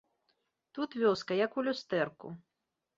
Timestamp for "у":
1.61-1.67